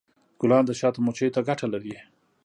ګلان 0.41 0.63
د 0.65 0.71
شاتو 0.79 0.99
مچیو 1.05 1.33
ته 1.35 1.41
ګټه 1.49 1.67
لري. 1.73 1.95